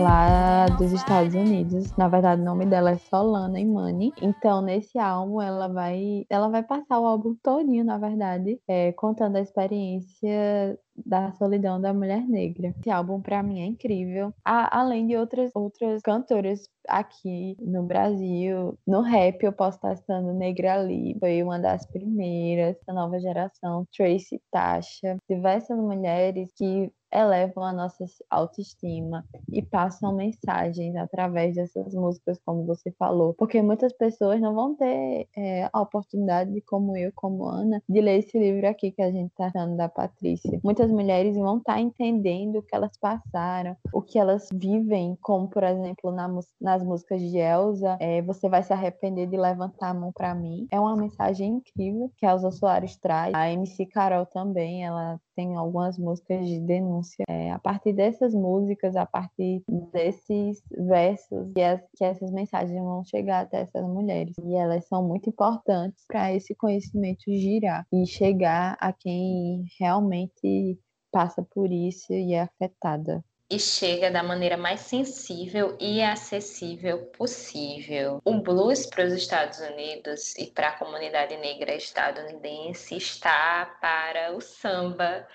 [0.00, 1.94] lá dos Estados Unidos.
[1.96, 4.12] Na verdade, o nome dela é Solana Imani.
[4.20, 9.36] Então, nesse álbum, ela vai, ela vai passar o álbum todinho, na verdade, é, contando
[9.36, 12.74] a experiência da solidão da mulher negra.
[12.78, 14.32] Esse álbum para mim é incrível.
[14.44, 20.32] A, além de outras outras cantoras aqui no Brasil, no rap eu posso estar citando
[20.32, 27.64] Negra Lee, foi uma das primeiras da nova geração, Tracy Tasha, diversas mulheres que elevam
[27.64, 34.40] a nossa autoestima e passam mensagens através dessas músicas, como você falou, porque muitas pessoas
[34.40, 38.92] não vão ter é, a oportunidade, como eu, como Ana, de ler esse livro aqui
[38.92, 40.60] que a gente está dando da Patrícia.
[40.62, 45.48] Muitas mulheres vão estar tá entendendo o que elas passaram, o que elas vivem, como
[45.48, 46.28] por exemplo na,
[46.60, 50.66] nas músicas de Elsa, é, você vai se arrepender de levantar a mão para mim.
[50.70, 53.32] É uma mensagem incrível que a Elsa Soares traz.
[53.34, 57.24] A MC Carol também, ela tem algumas músicas de denúncia.
[57.28, 59.62] É, a partir dessas músicas, a partir
[59.92, 64.34] desses versos, que, as, que essas mensagens vão chegar até essas mulheres.
[64.42, 70.78] E elas são muito importantes para esse conhecimento girar e chegar a quem realmente
[71.12, 78.20] passa por isso e é afetada e chega da maneira mais sensível e acessível possível.
[78.24, 84.40] O blues para os Estados Unidos e para a comunidade negra estadunidense está para o
[84.40, 85.26] samba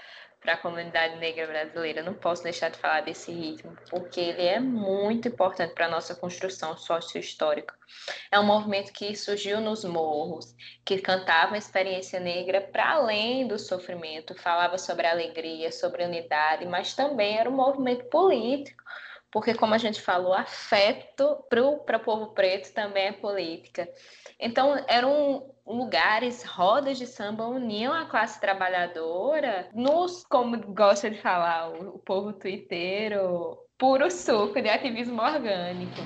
[0.45, 2.03] para a comunidade negra brasileira.
[2.03, 6.13] Não posso deixar de falar desse ritmo, porque ele é muito importante para a nossa
[6.13, 7.73] construção sócio-histórica.
[8.31, 10.55] É um movimento que surgiu nos morros,
[10.85, 16.93] que cantava a experiência negra para além do sofrimento, falava sobre alegria, sobre unidade, mas
[16.93, 18.83] também era um movimento político
[19.35, 23.85] porque, como a gente falou, afeto para o povo preto também é política.
[24.39, 31.69] Então, eram lugares, rodas de samba uniam a classe trabalhadora nos, como gosta de falar
[31.69, 35.99] o, o povo tuiteiro, puro suco de ativismo orgânico.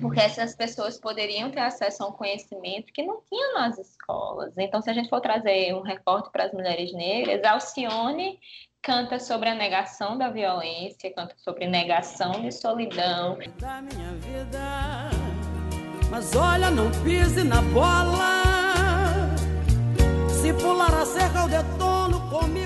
[0.00, 4.52] Porque essas pessoas poderiam ter acesso a um conhecimento que não tinham nas escolas.
[4.58, 8.40] Então, se a gente for trazer um recorte para as mulheres negras, Alcione
[8.86, 13.36] canta sobre a negação da violência, canta sobre negação de solidão.
[13.58, 15.10] Da minha vida,
[16.08, 18.44] mas olha, não pise na bola.
[20.30, 22.65] Se pular a cerca, eu detono, comigo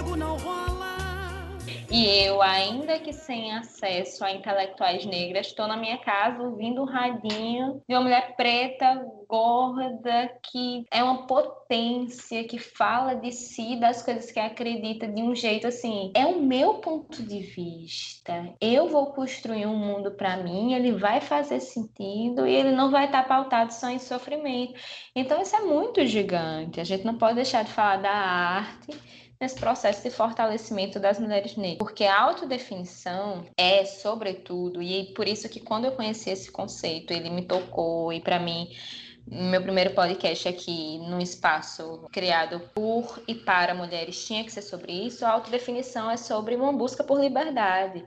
[1.91, 6.85] e eu, ainda que sem acesso a intelectuais negras, estou na minha casa ouvindo um
[6.85, 14.03] radinho de uma mulher preta, gorda, que é uma potência, que fala de si, das
[14.03, 16.13] coisas que acredita de um jeito assim.
[16.15, 18.55] É o meu ponto de vista.
[18.61, 23.07] Eu vou construir um mundo para mim, ele vai fazer sentido e ele não vai
[23.07, 24.75] estar pautado só em sofrimento.
[25.15, 26.81] Então, isso é muito gigante.
[26.81, 31.57] A gente não pode deixar de falar da arte nesse processo de fortalecimento das mulheres
[31.57, 31.79] negras.
[31.79, 37.31] Porque a autodefinição é, sobretudo, e por isso que quando eu conheci esse conceito, ele
[37.31, 38.69] me tocou, e para mim
[39.27, 44.93] meu primeiro podcast aqui num espaço criado por e para mulheres tinha que ser sobre
[44.93, 45.25] isso.
[45.25, 48.05] A autodefinição é sobre uma busca por liberdade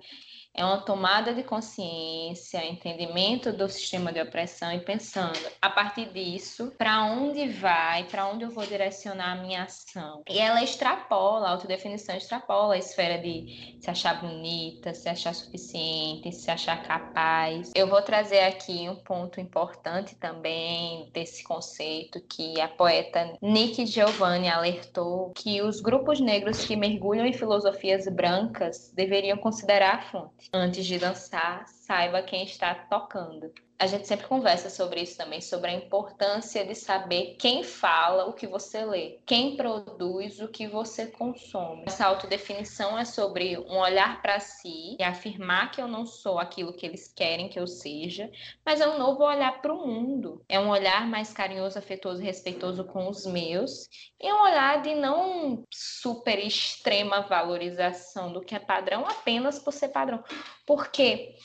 [0.55, 6.71] é uma tomada de consciência, entendimento do sistema de opressão e pensando a partir disso
[6.77, 10.21] para onde vai, para onde eu vou direcionar a minha ação.
[10.29, 16.31] E ela extrapola, a autodefinição extrapola a esfera de se achar bonita, se achar suficiente,
[16.31, 17.71] se achar capaz.
[17.75, 24.49] Eu vou trazer aqui um ponto importante também desse conceito que a poeta Nick Giovanni
[24.49, 30.85] alertou que os grupos negros que mergulham em filosofias brancas deveriam considerar a fonte antes
[30.85, 33.53] de dançar, saiba quem está tocando.
[33.79, 38.33] A gente sempre conversa sobre isso também, sobre a importância de saber quem fala o
[38.33, 41.83] que você lê, quem produz o que você consome.
[41.85, 46.73] Essa autodefinição é sobre um olhar para si e afirmar que eu não sou aquilo
[46.73, 48.31] que eles querem que eu seja,
[48.65, 50.43] mas é um novo olhar para o mundo.
[50.47, 54.95] É um olhar mais carinhoso, afetuoso e respeitoso com os meus e um olhar de
[54.95, 60.23] não super extrema valorização do que é padrão apenas por ser padrão.
[60.65, 61.35] Porque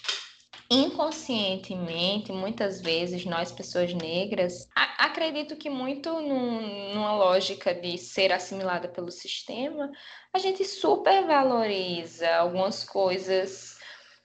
[0.71, 8.89] inconscientemente, muitas vezes, nós, pessoas negras, acredito que muito num, numa lógica de ser assimilada
[8.89, 9.91] pelo sistema,
[10.33, 13.78] a gente supervaloriza algumas coisas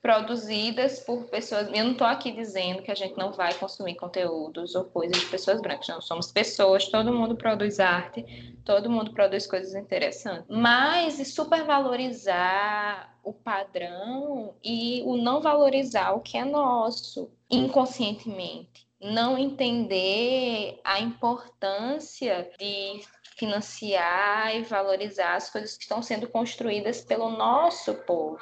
[0.03, 1.69] produzidas por pessoas.
[1.73, 5.25] Eu não estou aqui dizendo que a gente não vai consumir conteúdos ou coisas de
[5.27, 5.87] pessoas brancas.
[5.87, 10.45] Não, somos pessoas, todo mundo produz arte, todo mundo produz coisas interessantes.
[10.49, 18.85] Mas supervalorizar o padrão e o não valorizar o que é nosso inconscientemente.
[19.01, 22.99] Não entender a importância de
[23.37, 28.39] financiar e valorizar as coisas que estão sendo construídas pelo nosso povo.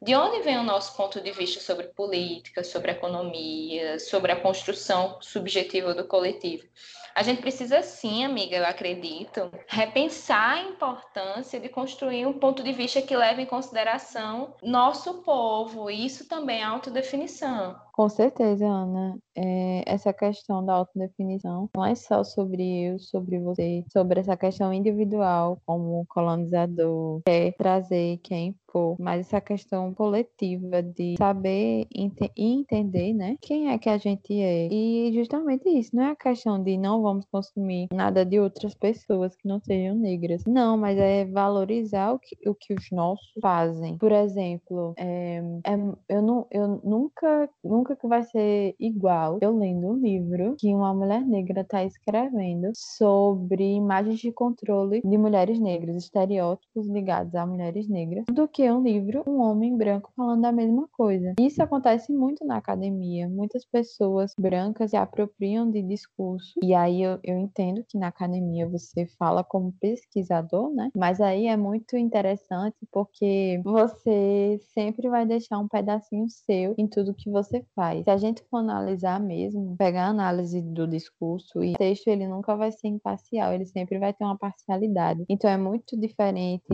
[0.00, 5.18] De onde vem o nosso ponto de vista sobre política, sobre economia, sobre a construção
[5.20, 6.66] subjetiva do coletivo?
[7.14, 12.72] A gente precisa sim, amiga, eu acredito, repensar a importância de construir um ponto de
[12.72, 15.90] vista que leve em consideração nosso povo.
[15.90, 17.87] Isso também é autodefinição.
[17.98, 19.18] Com certeza, Ana.
[19.40, 24.72] É, essa questão da autodefinição não é só sobre eu, sobre você, sobre essa questão
[24.72, 33.12] individual como colonizador, quer trazer, quer impor, mas essa questão coletiva de saber e entender,
[33.14, 34.68] né, quem é que a gente é.
[34.72, 39.36] E justamente isso, não é a questão de não vamos consumir nada de outras pessoas
[39.36, 40.42] que não sejam negras.
[40.46, 43.96] Não, mas é valorizar o que, o que os nossos fazem.
[43.98, 45.74] Por exemplo, é, é,
[46.08, 50.74] eu, não, eu nunca, nunca nunca que vai ser igual eu lendo um livro que
[50.74, 57.46] uma mulher negra está escrevendo sobre imagens de controle de mulheres negras, estereótipos ligados a
[57.46, 61.34] mulheres negras, do que um livro, um homem branco falando a mesma coisa.
[61.40, 63.28] Isso acontece muito na academia.
[63.28, 68.68] Muitas pessoas brancas se apropriam de discurso, e aí eu, eu entendo que na academia
[68.68, 70.90] você fala como pesquisador, né?
[70.94, 77.14] Mas aí é muito interessante porque você sempre vai deixar um pedacinho seu em tudo
[77.14, 78.02] que você faz.
[78.02, 82.26] Se a gente for analisar mesmo, pegar a análise do discurso e o texto, ele
[82.26, 85.24] nunca vai ser imparcial, ele sempre vai ter uma parcialidade.
[85.28, 86.66] Então é muito diferente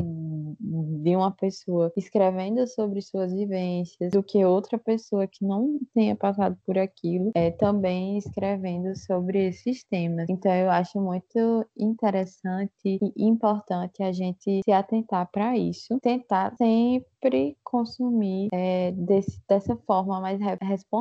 [1.04, 6.56] de uma pessoa escrevendo sobre suas vivências do que outra pessoa que não tenha passado
[6.64, 10.26] por aquilo é também escrevendo sobre esses temas.
[10.30, 17.56] Então eu acho muito interessante e importante a gente se atentar para isso, tentar sempre
[17.62, 20.93] consumir é, desse, dessa forma mais responsável.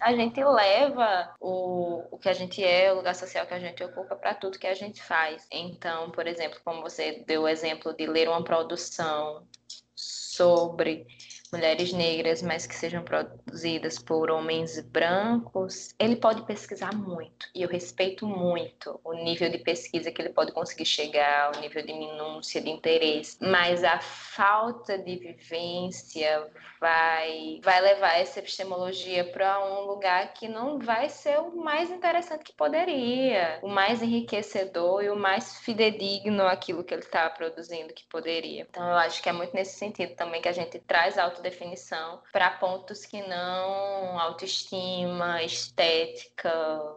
[0.00, 3.82] A gente leva o, o que a gente é, o lugar social que a gente
[3.82, 5.46] ocupa para tudo que a gente faz.
[5.50, 9.46] Então, por exemplo, como você deu o exemplo de ler uma produção
[9.94, 11.06] sobre
[11.52, 17.48] mulheres negras, mas que sejam produzidas por homens brancos, ele pode pesquisar muito.
[17.54, 21.84] E eu respeito muito o nível de pesquisa que ele pode conseguir chegar, o nível
[21.84, 23.36] de minúcia, de interesse.
[23.40, 26.46] Mas a falta de vivência
[26.80, 32.44] vai, vai levar essa epistemologia para um lugar que não vai ser o mais interessante
[32.44, 38.04] que poderia, o mais enriquecedor e o mais fidedigno aquilo que ele está produzindo que
[38.04, 38.66] poderia.
[38.68, 42.20] Então eu acho que é muito nesse sentido também que a gente traz a autodefinição
[42.32, 46.50] para pontos que não autoestima, estética.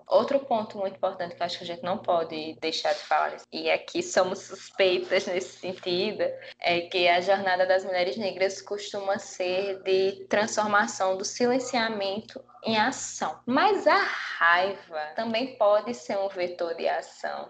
[0.08, 3.38] Outro ponto muito importante que eu acho que a gente não pode deixar de falar,
[3.52, 6.24] e aqui somos suspeitas nesse sentido,
[6.60, 13.40] é que a jornada das mulheres negras costuma ser de transformação do silenciamento em ação.
[13.46, 17.50] Mas a raiva também pode ser um vetor de ação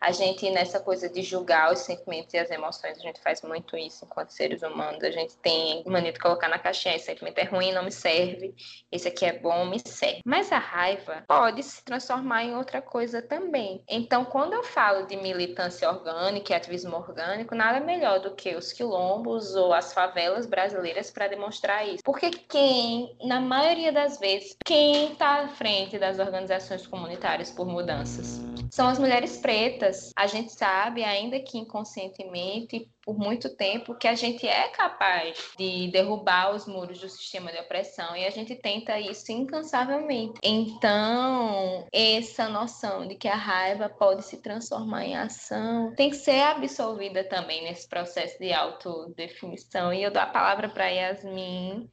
[0.00, 3.76] a gente, nessa coisa de julgar os sentimentos e as emoções, a gente faz muito
[3.76, 5.04] isso enquanto seres humanos.
[5.04, 8.54] A gente tem mania de colocar na caixinha: esse sentimento é ruim, não me serve,
[8.90, 10.22] esse aqui é bom, me serve.
[10.24, 13.82] Mas a raiva pode se transformar em outra coisa também.
[13.86, 18.72] Então, quando eu falo de militância orgânica e ativismo orgânico, nada melhor do que os
[18.72, 22.02] quilombos ou as favelas brasileiras para demonstrar isso.
[22.02, 28.40] Porque quem, na maioria das vezes, quem está à frente das organizações comunitárias por mudanças?
[28.70, 34.14] São as mulheres pretas a gente sabe, ainda que inconscientemente, por muito tempo, que a
[34.14, 39.00] gente é capaz de derrubar os muros do sistema de opressão e a gente tenta
[39.00, 40.38] isso incansavelmente.
[40.42, 46.42] Então, essa noção de que a raiva pode se transformar em ação tem que ser
[46.42, 49.92] absolvida também nesse processo de autodefinição.
[49.92, 51.90] E eu dou a palavra para Yasmin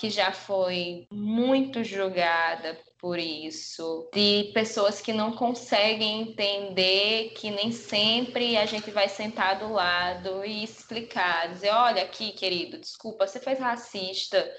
[0.00, 7.70] que já foi muito julgada por isso, de pessoas que não conseguem entender que nem
[7.70, 13.38] sempre a gente vai sentar do lado e explicar, dizer, olha aqui, querido, desculpa, você
[13.38, 14.50] foi racista,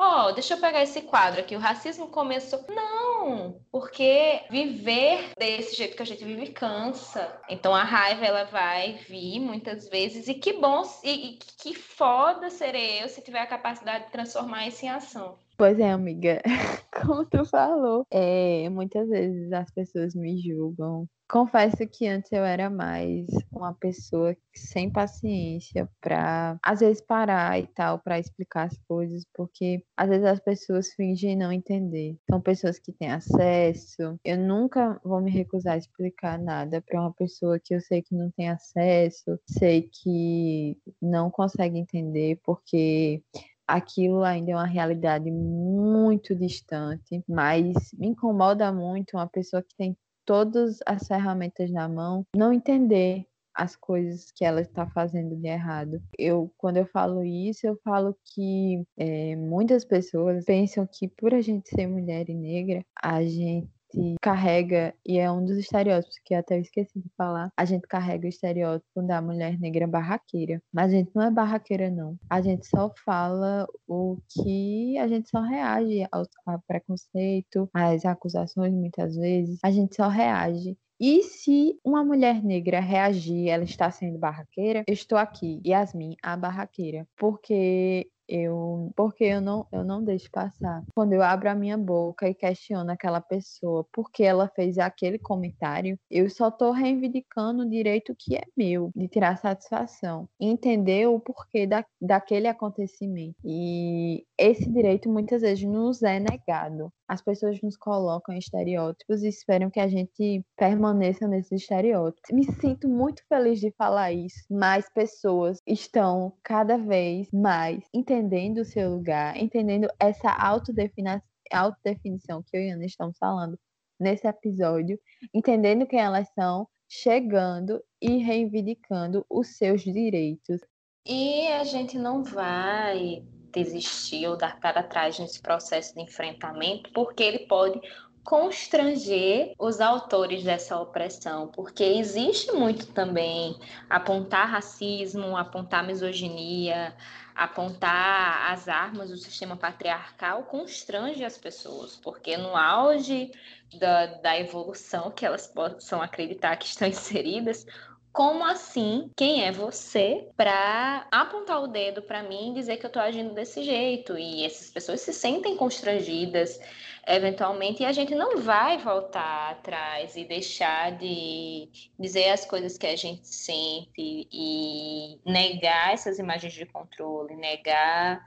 [0.00, 2.64] ó, oh, deixa eu pegar esse quadro aqui, o racismo começou.
[2.68, 7.38] Não, porque viver desse jeito que a gente vive cansa.
[7.48, 12.48] Então a raiva ela vai vir muitas vezes e que bom e, e que foda
[12.48, 15.38] serei eu se tiver a capacidade de transformar isso em ação.
[15.60, 16.40] Pois é, amiga,
[16.90, 21.06] como tu falou, é, muitas vezes as pessoas me julgam.
[21.28, 27.66] Confesso que antes eu era mais uma pessoa sem paciência para, às vezes, parar e
[27.66, 32.16] tal, para explicar as coisas, porque às vezes as pessoas fingem não entender.
[32.28, 34.18] São pessoas que têm acesso.
[34.24, 38.14] Eu nunca vou me recusar a explicar nada para uma pessoa que eu sei que
[38.14, 43.22] não tem acesso, sei que não consegue entender, porque
[43.70, 49.96] aquilo ainda é uma realidade muito distante, mas me incomoda muito uma pessoa que tem
[50.24, 56.00] todas as ferramentas na mão não entender as coisas que ela está fazendo de errado.
[56.18, 61.40] Eu, quando eu falo isso, eu falo que é, muitas pessoas pensam que por a
[61.40, 66.34] gente ser mulher e negra, a gente gente carrega, e é um dos estereótipos que
[66.34, 70.62] até eu esqueci de falar, a gente carrega o estereótipo da mulher negra barraqueira.
[70.72, 72.16] Mas a gente não é barraqueira, não.
[72.28, 78.72] A gente só fala o que a gente só reage ao, ao preconceito, às acusações,
[78.72, 79.58] muitas vezes.
[79.62, 84.92] A gente só reage e se uma mulher negra reagir, ela está sendo barraqueira, eu
[84.92, 87.08] estou aqui, Yasmin, a barraqueira.
[87.16, 90.84] Porque eu porque eu não eu não deixo passar.
[90.94, 95.98] Quando eu abro a minha boca e questiono aquela pessoa porque ela fez aquele comentário,
[96.10, 101.66] eu só tô reivindicando o direito que é meu de tirar satisfação, entender o porquê
[101.66, 103.36] da, daquele acontecimento.
[103.44, 106.92] E esse direito muitas vezes nos é negado.
[107.10, 112.30] As pessoas nos colocam em estereótipos e esperam que a gente permaneça nesses estereótipos.
[112.32, 114.44] Me sinto muito feliz de falar isso.
[114.48, 121.20] Mais pessoas estão cada vez mais entendendo o seu lugar, entendendo essa autodefinição
[121.52, 123.58] autodefinição que eu e Ana estamos falando
[123.98, 124.96] nesse episódio,
[125.34, 130.60] entendendo quem elas são, chegando e reivindicando os seus direitos.
[131.04, 137.22] E a gente não vai desistir ou dar para trás nesse processo de enfrentamento, porque
[137.22, 137.80] ele pode
[138.22, 146.94] constranger os autores dessa opressão, porque existe muito também apontar racismo, apontar misoginia,
[147.34, 153.30] apontar as armas do sistema patriarcal constrange as pessoas, porque no auge
[153.78, 157.66] da, da evolução que elas possam acreditar que estão inseridas,
[158.12, 159.10] como assim?
[159.16, 163.34] Quem é você para apontar o dedo para mim e dizer que eu estou agindo
[163.34, 164.18] desse jeito?
[164.18, 166.58] E essas pessoas se sentem constrangidas
[167.06, 172.86] eventualmente, e a gente não vai voltar atrás e deixar de dizer as coisas que
[172.86, 178.24] a gente sente e negar essas imagens de controle, negar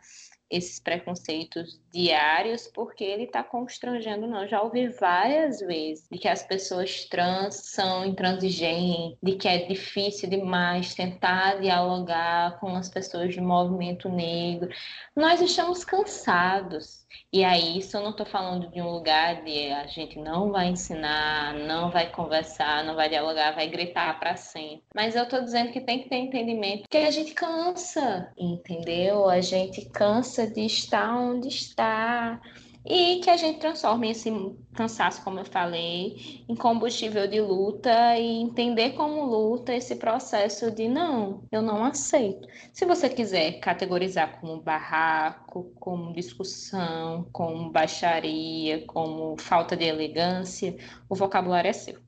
[0.50, 4.48] esses preconceitos diários, porque ele está constrangendo, não.
[4.48, 10.30] Já ouvi várias vezes de que as pessoas trans são intransigentes, de que é difícil
[10.30, 14.70] demais tentar dialogar com as pessoas do movimento negro.
[15.16, 19.88] Nós estamos cansados e aí, isso eu não estou falando de um lugar de a
[19.88, 24.84] gente não vai ensinar, não vai conversar, não vai dialogar, vai gritar para sempre.
[24.94, 29.28] Mas eu estou dizendo que tem que ter entendimento, que a gente cansa, entendeu?
[29.28, 32.40] A gente cansa de estar onde está
[32.86, 34.30] e que a gente transforme esse
[34.76, 40.90] cansaço, como eu falei, em combustível de luta e entender como luta esse processo de
[40.90, 42.48] não, eu não aceito.
[42.74, 50.76] Se você quiser categorizar como barraco, como discussão, como baixaria, como falta de elegância,
[51.08, 52.02] o vocabulário é seu.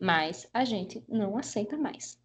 [0.00, 2.18] Mas a gente não aceita mais.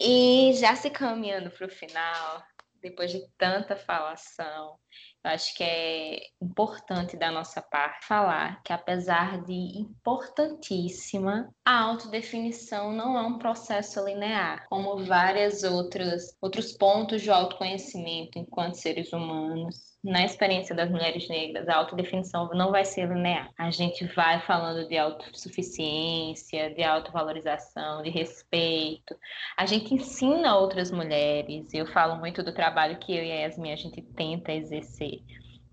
[0.00, 2.42] E já se caminhando para o final,
[2.80, 4.78] depois de tanta falação,
[5.24, 12.92] eu acho que é importante da nossa parte falar que, apesar de importantíssima, a autodefinição
[12.92, 19.97] não é um processo linear, como vários outros, outros pontos de autoconhecimento enquanto seres humanos
[20.08, 23.50] na experiência das mulheres negras, a autodefinição não vai ser linear.
[23.58, 29.14] A gente vai falando de autossuficiência, de autovalorização, de respeito.
[29.54, 31.74] A gente ensina outras mulheres.
[31.74, 35.20] Eu falo muito do trabalho que eu e a Yasmin a gente tenta exercer,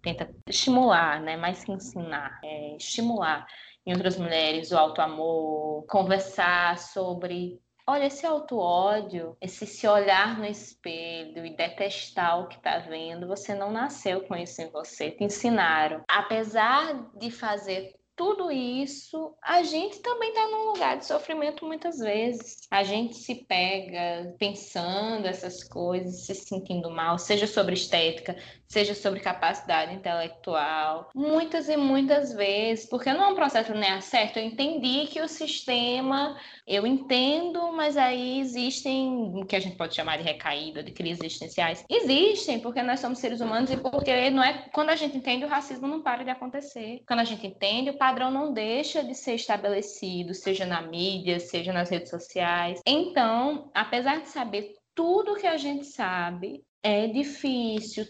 [0.04, 1.38] tenta estimular, né?
[1.38, 3.48] Mais que ensinar, é estimular
[3.86, 7.58] em outras mulheres o auto-amor, conversar sobre
[7.88, 13.54] Olha, esse auto-ódio, esse se olhar no espelho e detestar o que tá vendo, você
[13.54, 16.04] não nasceu com isso em você, te ensinaram.
[16.08, 22.58] Apesar de fazer tudo isso, a gente também está num lugar de sofrimento muitas vezes.
[22.72, 28.36] A gente se pega pensando essas coisas, se sentindo mal, seja sobre estética,
[28.68, 34.38] seja sobre capacidade intelectual, muitas e muitas vezes, porque não é um processo nem certo.
[34.38, 36.38] Eu entendi que o sistema,
[36.68, 41.24] eu entendo, mas aí existem o que a gente pode chamar de recaída, de crises
[41.24, 41.86] existenciais.
[41.90, 45.50] Existem, porque nós somos seres humanos e porque não é quando a gente entende o
[45.50, 47.02] racismo não para de acontecer.
[47.08, 51.72] Quando a gente entende, o padrão não deixa de ser estabelecido, seja na mídia, seja
[51.72, 52.82] nas redes sociais.
[52.86, 58.06] Então, apesar de saber tudo que a gente sabe, é difícil,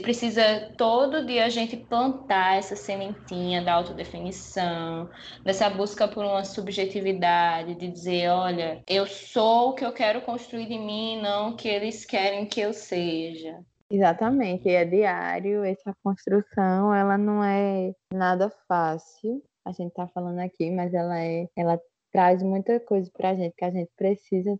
[0.00, 5.10] precisa todo dia a gente plantar essa sementinha da autodefinição,
[5.44, 10.68] dessa busca por uma subjetividade, de dizer, olha, eu sou o que eu quero construir
[10.68, 13.60] de mim, não o que eles querem que eu seja.
[13.90, 20.70] Exatamente, é diário, essa construção, ela não é nada fácil, a gente está falando aqui,
[20.70, 21.78] mas ela é, ela
[22.10, 24.58] traz muita coisa para a gente que a gente precisa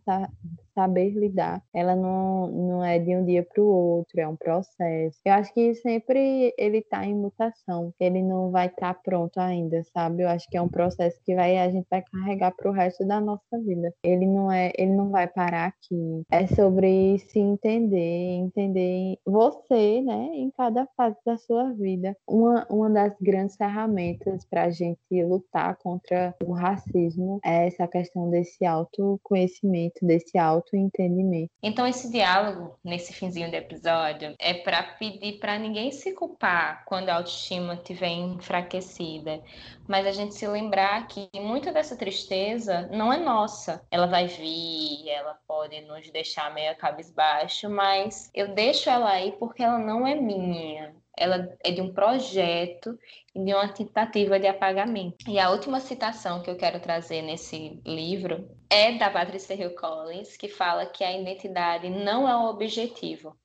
[0.79, 1.61] saber lidar.
[1.73, 5.19] Ela não, não é de um dia para o outro, é um processo.
[5.25, 9.83] Eu acho que sempre ele está em mutação, ele não vai estar tá pronto ainda,
[9.93, 10.23] sabe?
[10.23, 13.05] Eu acho que é um processo que vai a gente vai carregar para o resto
[13.05, 13.93] da nossa vida.
[14.03, 16.23] Ele não é, ele não vai parar aqui.
[16.31, 22.15] É sobre se entender, entender você, né, em cada fase da sua vida.
[22.27, 28.29] Uma, uma das grandes ferramentas para a gente lutar contra o racismo é essa questão
[28.29, 31.51] desse autoconhecimento, desse auto autoentendimento.
[31.61, 37.09] Então esse diálogo nesse finzinho do episódio é para pedir para ninguém se culpar quando
[37.09, 39.41] a autoestima estiver enfraquecida,
[39.87, 43.81] mas a gente se lembrar que muita dessa tristeza não é nossa.
[43.91, 49.63] Ela vai vir, ela pode nos deixar meio cabisbaixo, mas eu deixo ela aí porque
[49.63, 52.97] ela não é minha ela é de um projeto
[53.35, 55.29] e de uma tentativa de apagamento.
[55.29, 60.37] E a última citação que eu quero trazer nesse livro é da Patricia Hill Collins,
[60.37, 63.35] que fala que a identidade não é o objetivo,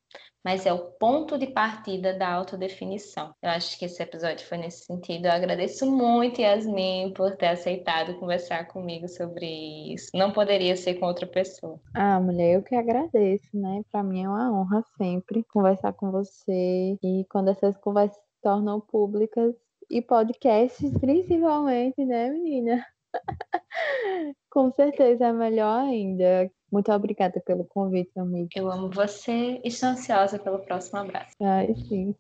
[0.44, 3.34] mas é o ponto de partida da autodefinição.
[3.42, 5.26] Eu acho que esse episódio foi nesse sentido.
[5.26, 10.10] Eu agradeço muito, Yasmin, por ter aceitado conversar comigo sobre isso.
[10.14, 11.80] Não poderia ser com outra pessoa.
[11.94, 13.82] Ah, mulher, eu que agradeço, né?
[13.90, 16.98] Para mim é uma honra sempre conversar com você.
[17.02, 19.54] E quando essas conversas se tornam públicas,
[19.90, 22.84] e podcasts principalmente, né, menina?
[24.50, 26.50] Com certeza é melhor ainda.
[26.70, 28.48] Muito obrigada pelo convite, amiga.
[28.56, 31.34] Eu amo você e estou ansiosa pelo próximo abraço.
[31.40, 32.14] Ai, sim.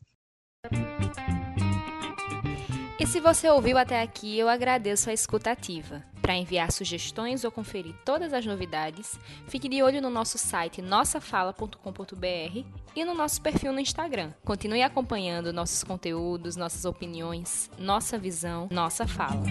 [2.98, 6.02] E se você ouviu até aqui, eu agradeço a escutativa.
[6.22, 12.64] Para enviar sugestões ou conferir todas as novidades, fique de olho no nosso site nossafala.com.br
[12.96, 14.32] e no nosso perfil no Instagram.
[14.42, 19.42] Continue acompanhando nossos conteúdos, nossas opiniões, nossa visão, nossa fala.